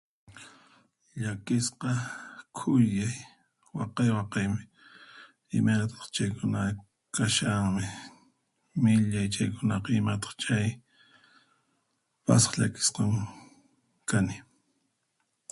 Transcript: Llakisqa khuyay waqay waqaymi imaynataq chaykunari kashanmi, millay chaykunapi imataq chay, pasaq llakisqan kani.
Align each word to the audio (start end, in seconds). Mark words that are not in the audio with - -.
Llakisqa 1.21 1.91
khuyay 2.57 3.15
waqay 3.77 4.09
waqaymi 4.17 4.61
imaynataq 5.57 6.01
chaykunari 6.15 6.73
kashanmi, 7.15 7.85
millay 8.83 9.27
chaykunapi 9.35 9.89
imataq 9.99 10.33
chay, 10.43 10.67
pasaq 12.25 12.53
llakisqan 12.59 13.11
kani. 14.09 14.35